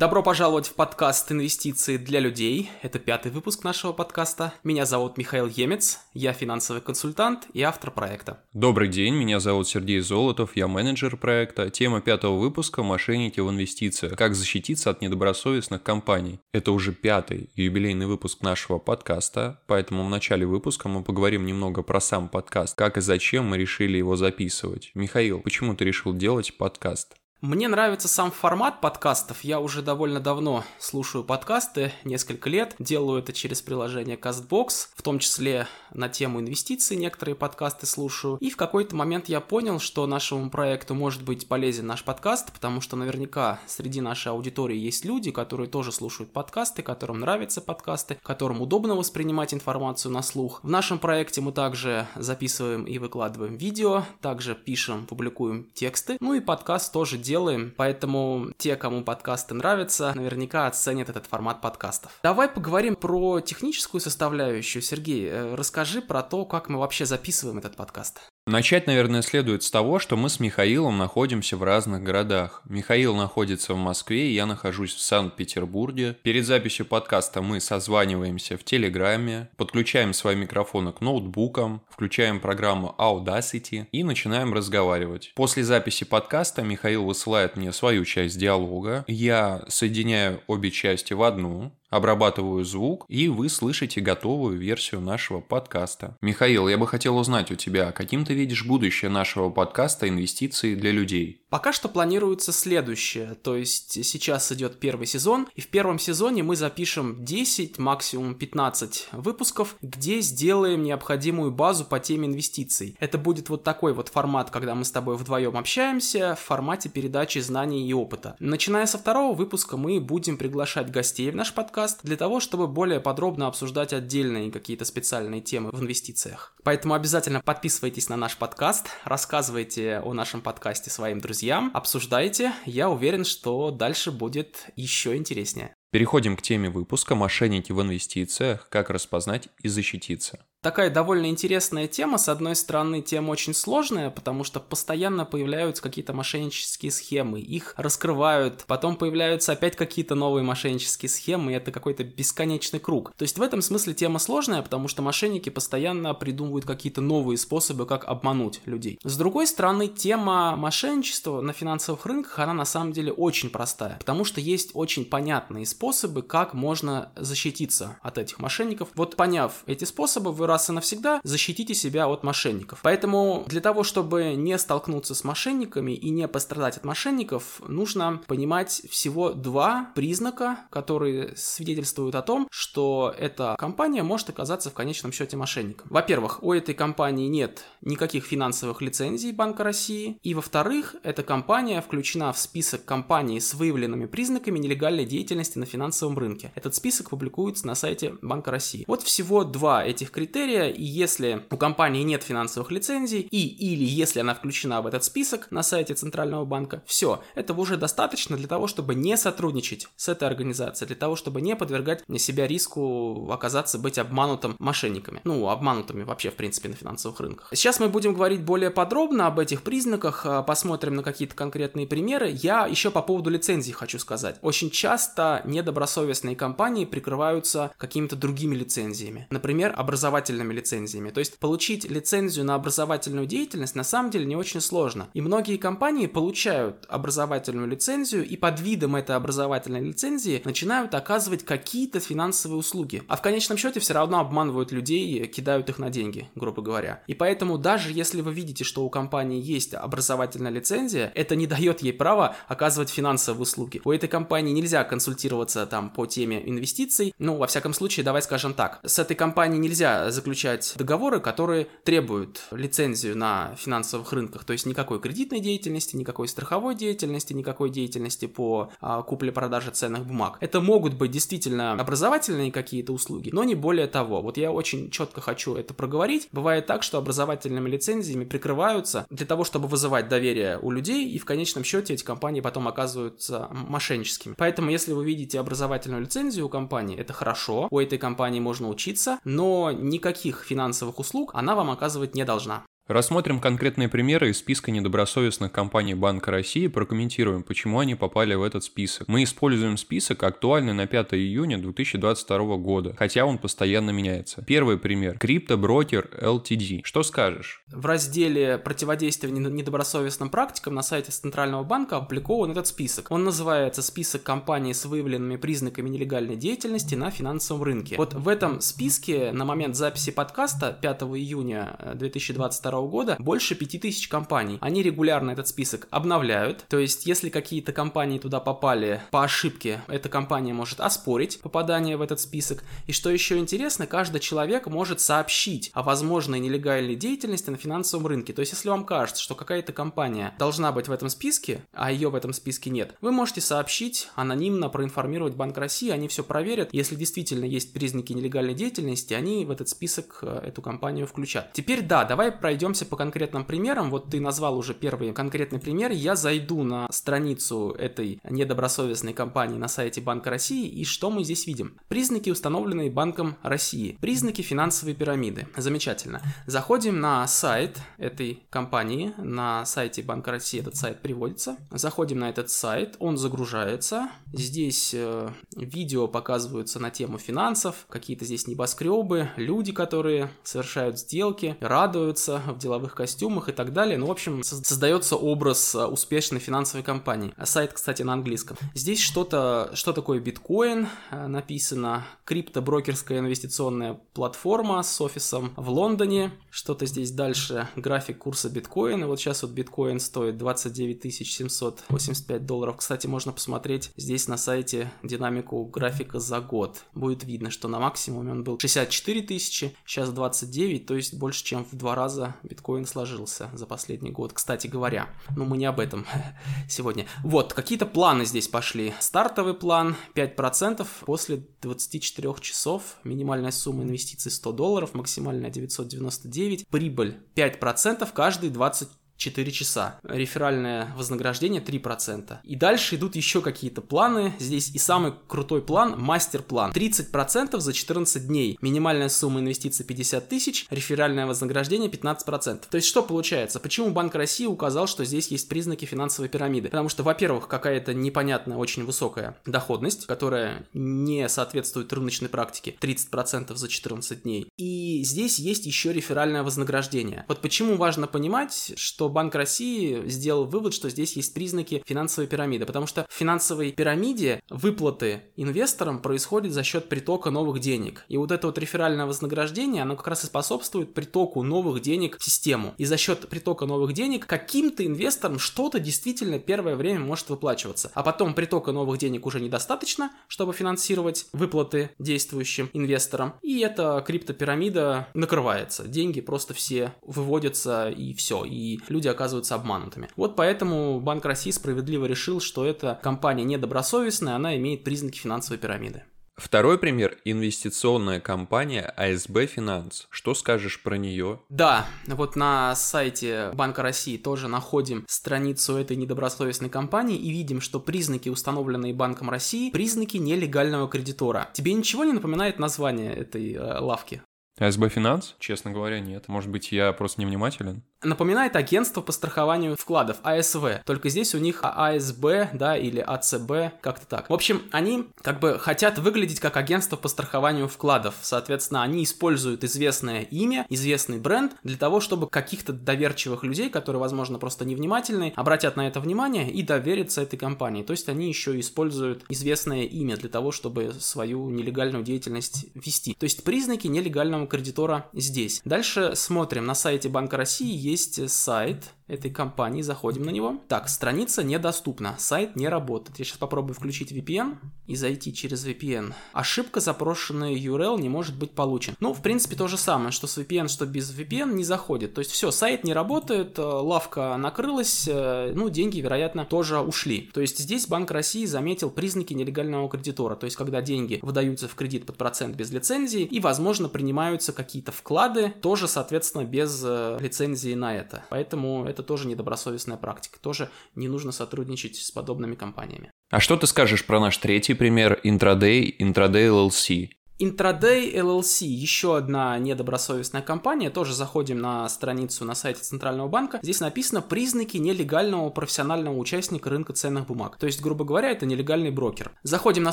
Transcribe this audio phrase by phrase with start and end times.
[0.00, 2.70] Добро пожаловать в подкаст «Инвестиции для людей».
[2.80, 4.54] Это пятый выпуск нашего подкаста.
[4.64, 8.42] Меня зовут Михаил Емец, я финансовый консультант и автор проекта.
[8.54, 11.68] Добрый день, меня зовут Сергей Золотов, я менеджер проекта.
[11.68, 14.16] Тема пятого выпуска «Мошенники в инвестициях.
[14.16, 16.40] Как защититься от недобросовестных компаний».
[16.54, 22.00] Это уже пятый юбилейный выпуск нашего подкаста, поэтому в начале выпуска мы поговорим немного про
[22.00, 24.92] сам подкаст, как и зачем мы решили его записывать.
[24.94, 27.19] Михаил, почему ты решил делать подкаст?
[27.42, 29.44] Мне нравится сам формат подкастов.
[29.44, 32.76] Я уже довольно давно слушаю подкасты, несколько лет.
[32.78, 38.36] Делаю это через приложение CastBox, в том числе на тему инвестиций некоторые подкасты слушаю.
[38.42, 42.82] И в какой-то момент я понял, что нашему проекту может быть полезен наш подкаст, потому
[42.82, 48.60] что наверняка среди нашей аудитории есть люди, которые тоже слушают подкасты, которым нравятся подкасты, которым
[48.60, 50.60] удобно воспринимать информацию на слух.
[50.62, 56.18] В нашем проекте мы также записываем и выкладываем видео, также пишем, публикуем тексты.
[56.20, 61.60] Ну и подкаст тоже делаем делаем, поэтому те, кому подкасты нравятся, наверняка оценят этот формат
[61.60, 62.10] подкастов.
[62.24, 64.82] Давай поговорим про техническую составляющую.
[64.82, 68.18] Сергей, э, расскажи про то, как мы вообще записываем этот подкаст.
[68.46, 72.62] Начать, наверное, следует с того, что мы с Михаилом находимся в разных городах.
[72.64, 76.16] Михаил находится в Москве, я нахожусь в Санкт-Петербурге.
[76.22, 83.86] Перед записью подкаста мы созваниваемся в Телеграме, подключаем свои микрофоны к ноутбукам, включаем программу Audacity
[83.92, 85.32] и начинаем разговаривать.
[85.36, 91.72] После записи подкаста Михаил высылает мне свою часть диалога, я соединяю обе части в одну,
[91.90, 96.16] обрабатываю звук, и вы слышите готовую версию нашего подкаста.
[96.22, 100.92] Михаил, я бы хотел узнать у тебя, каким ты видишь будущее нашего подкаста «Инвестиции для
[100.92, 101.42] людей»?
[101.50, 106.54] Пока что планируется следующее, то есть сейчас идет первый сезон, и в первом сезоне мы
[106.54, 112.96] запишем 10, максимум 15 выпусков, где сделаем необходимую базу по теме инвестиций.
[113.00, 117.40] Это будет вот такой вот формат, когда мы с тобой вдвоем общаемся в формате передачи
[117.40, 118.36] знаний и опыта.
[118.38, 123.00] Начиная со второго выпуска мы будем приглашать гостей в наш подкаст для того, чтобы более
[123.00, 126.54] подробно обсуждать отдельные какие-то специальные темы в инвестициях.
[126.62, 132.52] Поэтому обязательно подписывайтесь на наш подкаст, рассказывайте о нашем подкасте своим друзьям, обсуждайте.
[132.66, 135.74] Я уверен, что дальше будет еще интереснее.
[135.90, 138.68] Переходим к теме выпуска «Мошенники в инвестициях.
[138.68, 140.44] Как распознать и защититься».
[140.62, 142.18] Такая довольно интересная тема.
[142.18, 148.64] С одной стороны, тема очень сложная, потому что постоянно появляются какие-то мошеннические схемы, их раскрывают,
[148.66, 153.14] потом появляются опять какие-то новые мошеннические схемы, и это какой-то бесконечный круг.
[153.16, 157.86] То есть в этом смысле тема сложная, потому что мошенники постоянно придумывают какие-то новые способы,
[157.86, 158.98] как обмануть людей.
[159.02, 164.26] С другой стороны, тема мошенничества на финансовых рынках, она на самом деле очень простая, потому
[164.26, 168.88] что есть очень понятные способы, как можно защититься от этих мошенников.
[168.94, 172.80] Вот поняв эти способы, вы раз и навсегда защитите себя от мошенников.
[172.82, 178.82] Поэтому для того, чтобы не столкнуться с мошенниками и не пострадать от мошенников, нужно понимать
[178.90, 185.36] всего два признака, которые свидетельствуют о том, что эта компания может оказаться в конечном счете
[185.36, 185.88] мошенником.
[185.90, 192.32] Во-первых, у этой компании нет никаких финансовых лицензий Банка России, и во-вторых, эта компания включена
[192.32, 196.52] в список компаний с выявленными признаками нелегальной деятельности на финансовом рынке.
[196.54, 198.84] Этот список публикуется на сайте Банка России.
[198.86, 203.84] Вот всего два этих критерия критерия, и если у компании нет финансовых лицензий, и или
[203.84, 208.48] если она включена в этот список на сайте Центрального банка, все, этого уже достаточно для
[208.48, 213.78] того, чтобы не сотрудничать с этой организацией, для того, чтобы не подвергать себя риску оказаться
[213.78, 215.20] быть обманутым мошенниками.
[215.24, 217.48] Ну, обманутыми вообще, в принципе, на финансовых рынках.
[217.52, 222.30] Сейчас мы будем говорить более подробно об этих признаках, а, посмотрим на какие-то конкретные примеры.
[222.30, 224.36] Я еще по поводу лицензий хочу сказать.
[224.42, 229.26] Очень часто недобросовестные компании прикрываются какими-то другими лицензиями.
[229.30, 231.10] Например, образовательные образовательными лицензиями.
[231.10, 235.08] То есть получить лицензию на образовательную деятельность на самом деле не очень сложно.
[235.14, 242.00] И многие компании получают образовательную лицензию и под видом этой образовательной лицензии начинают оказывать какие-то
[242.00, 243.02] финансовые услуги.
[243.08, 247.02] А в конечном счете все равно обманывают людей, кидают их на деньги, грубо говоря.
[247.06, 251.82] И поэтому даже если вы видите, что у компании есть образовательная лицензия, это не дает
[251.82, 253.80] ей права оказывать финансовые услуги.
[253.84, 257.14] У этой компании нельзя консультироваться там по теме инвестиций.
[257.18, 258.80] Ну, во всяком случае, давай скажем так.
[258.84, 265.00] С этой компанией нельзя заключать договоры, которые требуют лицензию на финансовых рынках, то есть никакой
[265.00, 270.36] кредитной деятельности, никакой страховой деятельности, никакой деятельности по а, купле-продаже ценных бумаг.
[270.40, 274.20] Это могут быть действительно образовательные какие-то услуги, но не более того.
[274.20, 276.28] Вот я очень четко хочу это проговорить.
[276.32, 281.24] Бывает так, что образовательными лицензиями прикрываются для того, чтобы вызывать доверие у людей, и в
[281.24, 284.34] конечном счете эти компании потом оказываются мошенническими.
[284.36, 289.18] Поэтому, если вы видите образовательную лицензию у компании, это хорошо, у этой компании можно учиться,
[289.24, 292.64] но никаких никаких финансовых услуг она вам оказывать не должна.
[292.90, 298.42] Рассмотрим конкретные примеры из списка недобросовестных компаний Банка России и прокомментируем, почему они попали в
[298.42, 299.06] этот список.
[299.06, 304.42] Мы используем список, актуальный на 5 июня 2022 года, хотя он постоянно меняется.
[304.44, 305.18] Первый пример.
[305.18, 306.80] Криптоброкер LTD.
[306.82, 307.62] Что скажешь?
[307.68, 313.12] В разделе противодействия недобросовестным практикам на сайте Центрального банка опубликован этот список.
[313.12, 317.94] Он называется «Список компаний с выявленными признаками нелегальной деятельности на финансовом рынке».
[317.96, 324.58] Вот в этом списке на момент записи подкаста 5 июня 2022 года больше 5000 компаний.
[324.60, 330.08] Они регулярно этот список обновляют, то есть если какие-то компании туда попали по ошибке, эта
[330.08, 332.64] компания может оспорить попадание в этот список.
[332.86, 338.32] И что еще интересно, каждый человек может сообщить о возможной нелегальной деятельности на финансовом рынке.
[338.32, 342.10] То есть если вам кажется, что какая-то компания должна быть в этом списке, а ее
[342.10, 346.70] в этом списке нет, вы можете сообщить анонимно, проинформировать Банк России, они все проверят.
[346.72, 351.52] Если действительно есть признаки нелегальной деятельности, они в этот список э, эту компанию включат.
[351.52, 353.90] Теперь да, давай пройдем пройдемся по конкретным примерам.
[353.90, 355.90] Вот ты назвал уже первый конкретный пример.
[355.90, 361.48] Я зайду на страницу этой недобросовестной компании на сайте Банка России, и что мы здесь
[361.48, 361.76] видим?
[361.88, 363.98] Признаки, установленные Банком России.
[364.00, 365.48] Признаки финансовой пирамиды.
[365.56, 366.22] Замечательно.
[366.46, 369.14] Заходим на сайт этой компании.
[369.18, 371.56] На сайте Банка России этот сайт приводится.
[371.72, 374.10] Заходим на этот сайт, он загружается.
[374.32, 382.40] Здесь э, видео показываются на тему финансов, какие-то здесь небоскребы, люди, которые совершают сделки, радуются
[382.52, 383.98] в деловых костюмах и так далее.
[383.98, 387.32] Ну, в общем, создается образ а, успешной финансовой компании.
[387.36, 388.56] А сайт, кстати, на английском.
[388.74, 396.32] Здесь что-то, что такое биткоин а, написано, криптоброкерская инвестиционная платформа с офисом в Лондоне.
[396.50, 399.06] Что-то здесь дальше, график курса биткоина.
[399.06, 402.76] Вот сейчас вот биткоин стоит 29 785 долларов.
[402.76, 406.84] Кстати, можно посмотреть здесь на сайте динамику графика за год.
[406.94, 411.64] Будет видно, что на максимуме он был 64 тысячи, сейчас 29, то есть больше, чем
[411.64, 414.32] в два раза биткоин сложился за последний год.
[414.32, 416.06] Кстати говоря, ну мы не об этом
[416.68, 417.06] сегодня.
[417.22, 418.94] Вот, какие-то планы здесь пошли.
[419.00, 428.08] Стартовый план 5% после 24 часов, минимальная сумма инвестиций 100 долларов, максимальная 999, прибыль 5%
[428.12, 428.88] каждые 20
[429.20, 430.00] 4 часа.
[430.02, 432.38] Реферальное вознаграждение 3%.
[432.42, 434.32] И дальше идут еще какие-то планы.
[434.38, 436.72] Здесь и самый крутой план– мастер-план.
[436.72, 438.58] 30% за 14 дней.
[438.62, 442.62] Минимальная сумма инвестиций 50 тысяч, реферальное вознаграждение 15%.
[442.70, 443.60] То есть что получается?
[443.60, 446.68] Почему Банк России указал, что здесь есть признаки финансовой пирамиды?
[446.68, 452.74] Потому что, во-первых, какая-то непонятная, очень высокая доходность, которая не соответствует рыночной практике.
[452.80, 454.48] 30% за 14 дней.
[454.56, 457.26] И здесь есть еще реферальное вознаграждение.
[457.28, 462.66] Вот почему важно понимать, что Банк России сделал вывод, что здесь есть признаки финансовой пирамиды,
[462.66, 468.04] потому что в финансовой пирамиде выплаты инвесторам происходят за счет притока новых денег.
[468.08, 472.24] И вот это вот реферальное вознаграждение, оно как раз и способствует притоку новых денег в
[472.24, 472.74] систему.
[472.78, 477.90] И за счет притока новых денег каким-то инвесторам что-то действительно первое время может выплачиваться.
[477.94, 483.34] А потом притока новых денег уже недостаточно, чтобы финансировать выплаты действующим инвесторам.
[483.42, 485.86] И эта криптопирамида накрывается.
[485.86, 488.44] Деньги просто все выводятся и все.
[488.44, 490.08] И люди люди оказываются обманутыми.
[490.16, 496.04] Вот поэтому Банк России справедливо решил, что эта компания недобросовестная, она имеет признаки финансовой пирамиды.
[496.36, 500.06] Второй пример– инвестиционная компания АСБ Финанс.
[500.08, 501.40] Что скажешь про нее?
[501.50, 507.78] Да, вот на сайте Банка России тоже находим страницу этой недобросовестной компании и видим, что
[507.78, 511.48] признаки, установленные Банком России, признаки нелегального кредитора.
[511.52, 514.22] Тебе ничего не напоминает название этой э, лавки?
[514.58, 515.36] АСБ Финанс?
[515.38, 516.28] Честно говоря, нет.
[516.28, 517.82] Может быть, я просто невнимателен?
[518.02, 520.82] Напоминает агентство по страхованию вкладов, АСВ.
[520.86, 524.30] Только здесь у них АСБ, да, или АЦБ, как-то так.
[524.30, 528.14] В общем, они как бы хотят выглядеть как агентство по страхованию вкладов.
[528.22, 534.38] Соответственно, они используют известное имя, известный бренд для того, чтобы каких-то доверчивых людей, которые, возможно,
[534.38, 537.82] просто невнимательны, обратят на это внимание и доверятся этой компании.
[537.82, 543.12] То есть они еще используют известное имя для того, чтобы свою нелегальную деятельность вести.
[543.12, 545.60] То есть признаки нелегального кредитора здесь.
[545.66, 546.64] Дальше смотрим.
[546.64, 550.60] На сайте Банка России есть сайт этой компании, заходим на него.
[550.68, 553.18] Так, страница недоступна, сайт не работает.
[553.18, 554.56] Я сейчас попробую включить VPN
[554.86, 556.14] и зайти через VPN.
[556.32, 558.94] Ошибка запрошенная URL не может быть получен.
[559.00, 562.14] Ну, в принципе, то же самое, что с VPN, что без VPN не заходит.
[562.14, 567.30] То есть все, сайт не работает, э, лавка накрылась, э, ну, деньги, вероятно, тоже ушли.
[567.34, 570.36] То есть здесь Банк России заметил признаки нелегального кредитора.
[570.36, 574.92] То есть когда деньги выдаются в кредит под процент без лицензии и, возможно, принимаются какие-то
[574.92, 578.24] вклады, тоже, соответственно, без э, лицензии на это.
[578.30, 580.38] Поэтому это тоже недобросовестная практика.
[580.40, 583.10] Тоже не нужно сотрудничать с подобными компаниями.
[583.30, 587.10] А что ты скажешь про наш третий пример Intraday, Intraday LLC?
[587.40, 593.60] Intraday LLC, еще одна недобросовестная компания, тоже заходим на страницу на сайте Центрального банка.
[593.62, 597.56] Здесь написано признаки нелегального профессионального участника рынка ценных бумаг.
[597.56, 599.32] То есть, грубо говоря, это нелегальный брокер.
[599.42, 599.92] Заходим на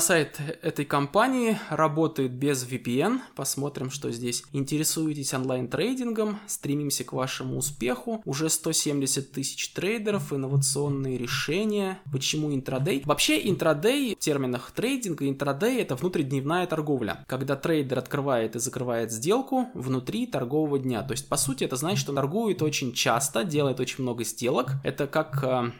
[0.00, 4.44] сайт этой компании, работает без VPN, посмотрим, что здесь.
[4.52, 8.20] Интересуетесь онлайн-трейдингом, стремимся к вашему успеху.
[8.26, 11.98] Уже 170 тысяч трейдеров, инновационные решения.
[12.12, 13.02] Почему интрадей?
[13.06, 19.68] Вообще, интрадей в терминах трейдинга, интрадей это внутридневная торговля когда трейдер открывает и закрывает сделку
[19.74, 21.02] внутри торгового дня.
[21.02, 24.72] То есть, по сути, это значит, что торгует очень часто, делает очень много сделок.
[24.82, 25.70] Это как э,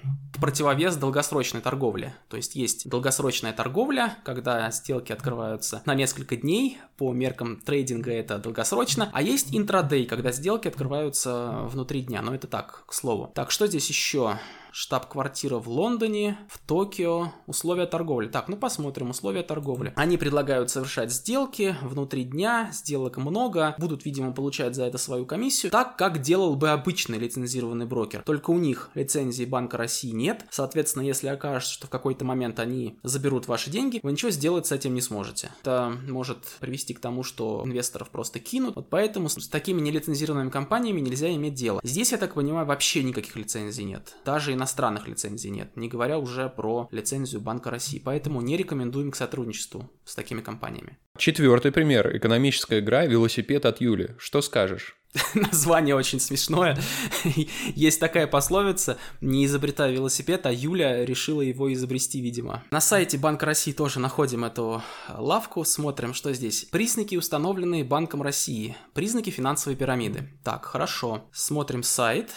[0.41, 2.15] противовес долгосрочной торговле.
[2.29, 8.39] То есть, есть долгосрочная торговля, когда сделки открываются на несколько дней, по меркам трейдинга это
[8.39, 12.23] долгосрочно, а есть интрадей, когда сделки открываются внутри дня.
[12.23, 13.31] Но это так, к слову.
[13.35, 14.39] Так, что здесь еще?
[14.73, 18.29] Штаб-квартира в Лондоне, в Токио, условия торговли.
[18.29, 19.93] Так, ну посмотрим, условия торговли.
[19.97, 25.73] Они предлагают совершать сделки внутри дня, сделок много, будут, видимо, получать за это свою комиссию,
[25.73, 28.23] так как делал бы обычный лицензированный брокер.
[28.23, 32.99] Только у них лицензии Банка России нет, соответственно, если окажется, что в какой-то момент они
[33.03, 35.51] заберут ваши деньги, вы ничего сделать с этим не сможете.
[35.63, 41.01] Это может привести к тому, что инвесторов просто кинут, вот поэтому с такими нелицензированными компаниями
[41.01, 41.81] нельзя иметь дело.
[41.83, 44.15] Здесь, я так понимаю, вообще никаких лицензий нет.
[44.25, 48.01] Даже иностранных лицензий нет, не говоря уже про лицензию Банка России.
[48.05, 50.99] Поэтому не рекомендуем к сотрудничеству с такими компаниями.
[51.17, 52.15] Четвертый пример.
[52.15, 54.11] Экономическая игра «Велосипед от Юли».
[54.19, 54.97] Что скажешь?
[55.35, 56.79] Название очень смешное.
[57.75, 62.63] Есть такая пословица «Не изобретай велосипед», а Юля решила его изобрести, видимо.
[62.71, 66.65] На сайте Банка России тоже находим эту лавку, смотрим, что здесь.
[66.65, 68.77] Признаки, установленные Банком России.
[68.93, 70.29] Признаки финансовой пирамиды.
[70.45, 71.25] Так, хорошо.
[71.33, 72.31] Смотрим сайт.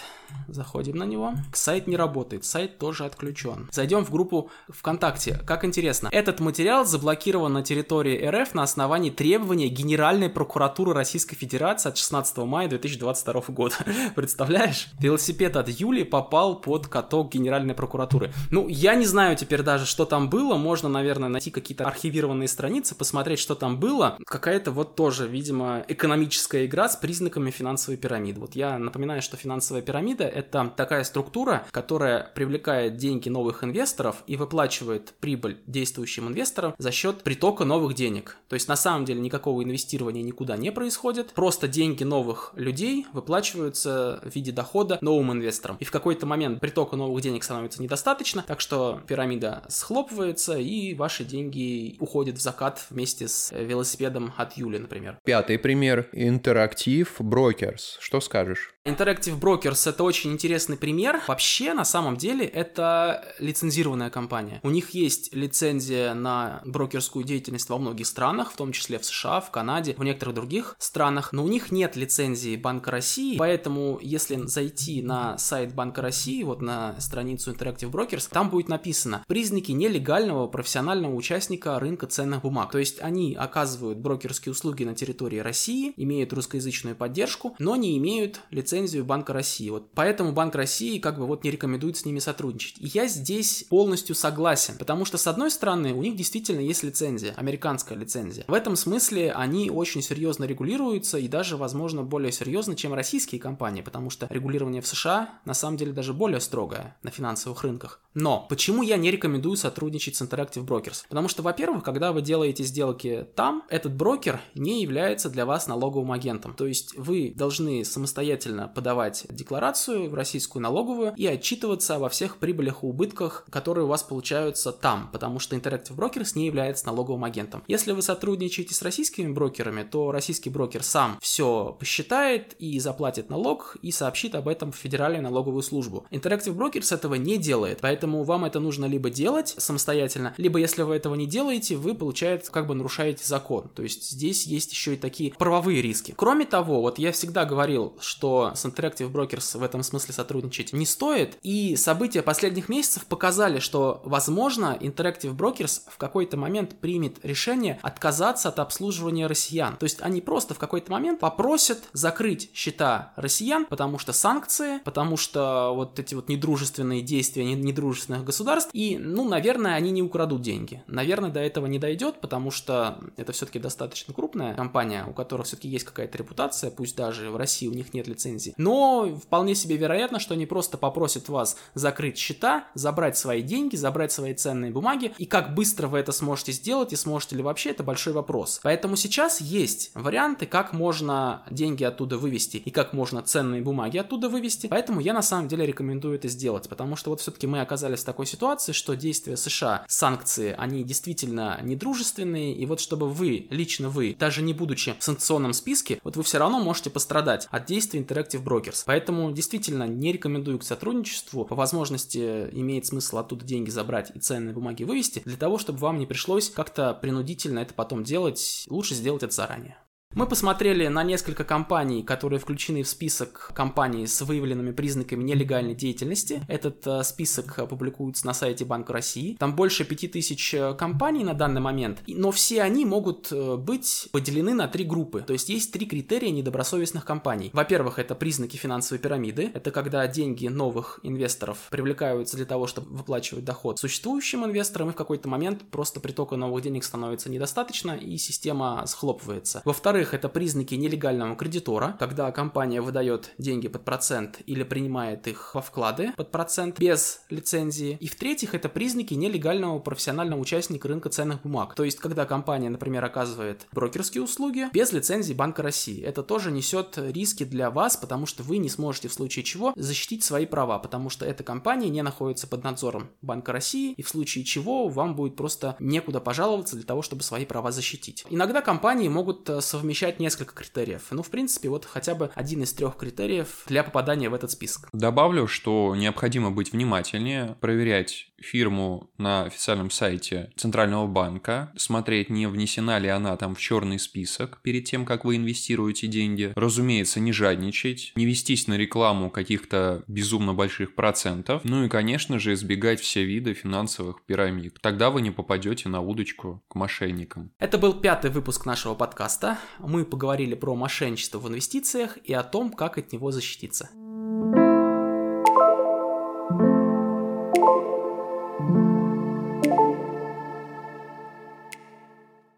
[0.48, 1.34] Заходим на него.
[1.54, 3.70] Сайт не работает, сайт тоже отключен.
[3.72, 5.40] Зайдем в группу ВКонтакте.
[5.46, 11.90] Как интересно, этот материал заблокирован на территории РФ на основании требования Генеральной прокуратуры Российской Федерации
[11.90, 13.76] от 16 мая 2022 года.
[14.16, 14.88] Представляешь?
[15.00, 18.32] Велосипед от Юли попал под каток Генеральной прокуратуры.
[18.50, 20.56] Ну, я не знаю теперь даже, что там было.
[20.56, 24.18] Можно, наверное, найти какие-то архивированные страницы, посмотреть, что там было.
[24.26, 28.40] Какая-то вот тоже, видимо, экономическая игра с признаками финансовой пирамиды.
[28.40, 34.36] Вот я напоминаю, что финансовая пирамида– это такая структура, которая привлекает деньги новых инвесторов и
[34.36, 38.38] выплачивает прибыль действующим инвесторам за счет притока новых денег.
[38.48, 44.22] То есть на самом деле никакого инвестирования никуда не происходит, просто деньги новых людей выплачиваются
[44.24, 45.78] в виде дохода новым инвесторам.
[45.80, 51.24] И в какой-то момент притока новых денег становится недостаточно, так что пирамида схлопывается и ваши
[51.24, 55.18] деньги уходят в закат вместе с велосипедом от Юли, например.
[55.24, 57.98] Пятый пример– интерактив брокерс.
[58.00, 58.74] Что скажешь?
[58.84, 61.22] Interactive Brokers это очень интересный пример.
[61.28, 64.60] Вообще, на самом деле, это лицензированная компания.
[64.64, 69.40] У них есть лицензия на брокерскую деятельность во многих странах, в том числе в США,
[69.40, 74.38] в Канаде, в некоторых других странах, но у них нет лицензии Банка России, поэтому если
[74.48, 80.48] зайти на сайт Банка России, вот на страницу Interactive Brokers, там будет написано признаки нелегального
[80.48, 82.72] профессионального участника рынка ценных бумаг.
[82.72, 88.42] То есть они оказывают брокерские услуги на территории России, имеют русскоязычную поддержку, но не имеют
[88.50, 89.70] лицензии лицензию Банка России.
[89.70, 92.78] Вот поэтому Банк России как бы вот не рекомендует с ними сотрудничать.
[92.80, 97.34] И я здесь полностью согласен, потому что с одной стороны у них действительно есть лицензия,
[97.36, 98.46] американская лицензия.
[98.48, 103.82] В этом смысле они очень серьезно регулируются и даже, возможно, более серьезно, чем российские компании,
[103.82, 108.00] потому что регулирование в США на самом деле даже более строгое на финансовых рынках.
[108.14, 111.04] Но почему я не рекомендую сотрудничать с Interactive Brokers?
[111.10, 116.12] Потому что, во-первых, когда вы делаете сделки там, этот брокер не является для вас налоговым
[116.12, 116.54] агентом.
[116.54, 122.38] То есть вы должны самостоятельно обязательно подавать декларацию в российскую налоговую и отчитываться обо всех
[122.38, 127.24] прибылях и убытках, которые у вас получаются там, потому что Interactive Brokers не является налоговым
[127.24, 127.64] агентом.
[127.68, 133.78] Если вы сотрудничаете с российскими брокерами, то российский брокер сам все посчитает и заплатит налог
[133.82, 136.06] и сообщит об этом в Федеральную налоговую службу.
[136.12, 140.96] Interactive Brokers этого не делает, поэтому вам это нужно либо делать самостоятельно, либо если вы
[140.96, 143.70] этого не делаете, вы, получается, как бы нарушаете закон.
[143.76, 146.14] То есть здесь есть еще и такие правовые риски.
[146.16, 150.86] Кроме того, вот я всегда говорил, что с Interactive Brokers в этом смысле сотрудничать не
[150.86, 151.38] стоит.
[151.42, 158.50] И события последних месяцев показали, что, возможно, Interactive Brokers в какой-то момент примет решение отказаться
[158.50, 159.78] от обслуживания россиян.
[159.78, 164.80] То есть они просто в какой-то момент попросят за закрыть счета россиян, потому что санкции,
[164.80, 170.42] потому что вот эти вот недружественные действия недружественных государств, и, ну, наверное, они не украдут
[170.42, 170.84] деньги.
[170.88, 175.70] Наверное, до этого не дойдет, потому что это все-таки достаточно крупная компания, у которой все-таки
[175.70, 178.41] есть какая-то репутация, пусть даже в России у них нет лицензии.
[178.58, 184.12] Но вполне себе вероятно, что они просто попросят вас закрыть счета, забрать свои деньги, забрать
[184.12, 187.84] свои ценные бумаги, и как быстро вы это сможете сделать и сможете ли вообще, это
[187.84, 188.60] большой вопрос.
[188.64, 194.30] Поэтому сейчас есть варианты, как можно деньги оттуда вывести и как можно ценные бумаги оттуда
[194.30, 194.68] вывести.
[194.68, 198.06] Поэтому я на самом деле рекомендую это сделать, потому что вот все-таки мы оказались в
[198.06, 204.16] такой ситуации, что действия США, санкции, они действительно недружественные, и вот чтобы вы, лично вы,
[204.18, 208.31] даже не будучи в санкционном списке, вот вы все равно можете пострадать от действий Interactive
[208.38, 208.84] Brokers.
[208.86, 211.46] Поэтому действительно не рекомендую к сотрудничеству.
[211.46, 216.00] По возможности имеет смысл оттуда деньги забрать и ценные бумаги вывести, для того, чтобы вам
[216.00, 218.66] не пришлось как-то принудительно это потом делать.
[218.70, 219.78] Лучше сделать это заранее.
[220.14, 226.44] Мы посмотрели на несколько компаний, которые включены в список компаний с выявленными признаками нелегальной деятельности.
[226.50, 229.38] Этот э, список публикуется на сайте Банка России.
[229.40, 234.54] Там больше 5000 э, компаний на данный момент, но все они могут э, быть поделены
[234.54, 235.22] на три группы.
[235.22, 237.50] То есть есть три критерия недобросовестных компаний.
[237.54, 239.50] Во-первых, это признаки финансовой пирамиды.
[239.54, 244.96] Это когда деньги новых инвесторов привлекаются для того, чтобы выплачивать доход существующим инвесторам, и в
[244.96, 249.62] какой-то момент просто притока новых денег становится недостаточно, и система схлопывается.
[249.64, 255.54] Во-вторых, во-вторых, это признаки нелегального кредитора, когда компания выдает деньги под процент или принимает их
[255.54, 257.98] во вклады под процент без лицензии.
[258.00, 261.76] И в-третьих, это признаки нелегального профессионального участника рынка ценных бумаг.
[261.76, 266.02] То есть, когда компания, например, оказывает брокерские услуги без лицензии Банка России.
[266.02, 270.24] Это тоже несет риски для вас, потому что вы не сможете в случае чего защитить
[270.24, 274.46] свои права, потому что эта компания не находится под надзором Банка России, и в случае
[274.46, 278.26] чего вам будет просто некуда пожаловаться для того, чтобы свои права защитить.
[278.30, 281.08] Иногда компании могут э, совместить совмещать несколько критериев.
[281.12, 284.88] Ну, в принципе, вот хотя бы один из трех критериев для попадания в этот список.
[284.94, 292.98] Добавлю, что необходимо быть внимательнее, проверять фирму на официальном сайте Центрального банка, смотреть, не внесена
[292.98, 296.52] ли она там в черный список перед тем, как вы инвестируете деньги.
[296.56, 301.62] Разумеется, не жадничать, не вестись на рекламу каких-то безумно больших процентов.
[301.64, 304.80] Ну и, конечно же, избегать все виды финансовых пирамид.
[304.82, 307.52] Тогда вы не попадете на удочку к мошенникам.
[307.60, 309.60] Это был пятый выпуск нашего подкаста.
[309.84, 313.90] Мы поговорили про мошенничество в инвестициях и о том, как от него защититься.